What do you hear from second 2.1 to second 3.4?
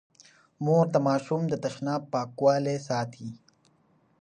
پاکوالی ساتي.